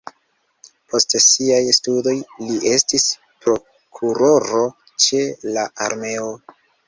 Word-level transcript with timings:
Post 0.93 1.15
siaj 1.25 1.59
studoj 1.77 2.13
li 2.45 2.55
estis 2.71 3.05
prokuroro 3.45 4.63
ĉe 5.07 5.23
la 5.59 5.69
armeo. 5.89 6.35